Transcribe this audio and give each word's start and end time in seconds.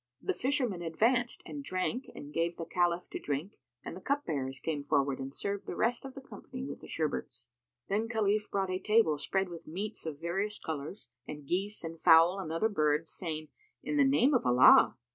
The 0.19 0.33
Fisherman 0.33 0.81
advanced 0.81 1.43
and 1.45 1.63
drank 1.63 2.09
and 2.15 2.33
gave 2.33 2.57
the 2.57 2.65
Caliph 2.65 3.07
to 3.11 3.19
drink, 3.19 3.59
and 3.85 3.95
the 3.95 4.01
cup 4.01 4.25
bearers 4.25 4.57
came 4.59 4.83
forward 4.83 5.19
and 5.19 5.31
served 5.31 5.67
the 5.67 5.75
rest 5.75 6.05
of 6.05 6.15
the 6.15 6.21
company 6.21 6.65
with 6.65 6.79
the 6.79 6.87
sherbets. 6.87 7.45
Then 7.87 8.09
Khalif 8.09 8.49
brought 8.49 8.71
a 8.71 8.79
table 8.79 9.19
spread 9.19 9.47
with 9.49 9.67
meats 9.67 10.07
of 10.07 10.19
various 10.19 10.57
colours 10.57 11.09
and 11.27 11.45
geese 11.45 11.83
and 11.83 11.99
fowls 11.99 12.41
and 12.41 12.51
other 12.51 12.67
birds, 12.67 13.11
saying, 13.11 13.49
"In 13.83 13.97
the 13.97 14.03
name 14.03 14.33
of 14.33 14.43
Allah!" 14.43 14.97